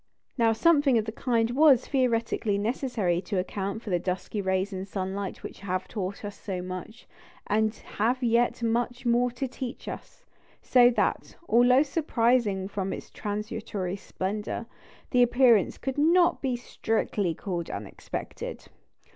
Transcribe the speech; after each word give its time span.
Now 0.35 0.51
something 0.51 0.97
of 0.97 1.05
the 1.05 1.11
kind 1.11 1.51
was 1.51 1.87
theoretically 1.87 2.57
necessary 2.57 3.21
to 3.21 3.37
account 3.37 3.83
for 3.83 3.91
the 3.91 3.99
dusky 3.99 4.41
rays 4.41 4.73
in 4.73 4.83
sunlight 4.83 5.43
which 5.43 5.59
have 5.59 5.87
taught 5.87 6.25
us 6.25 6.35
so 6.39 6.59
much, 6.59 7.07
and 7.45 7.75
have 7.75 8.23
yet 8.23 8.63
much 8.63 9.05
more 9.05 9.29
to 9.33 9.47
teach 9.47 9.87
us; 9.87 10.25
so 10.59 10.89
that, 10.89 11.35
although 11.47 11.83
surprising 11.83 12.67
from 12.67 12.91
its 12.91 13.11
transitory 13.11 13.95
splendour, 13.95 14.65
the 15.11 15.21
appearance 15.21 15.77
could 15.77 15.99
not 15.99 16.39
strictly 16.57 17.29
be 17.35 17.35
called 17.35 17.69
"unexpected." 17.69 18.69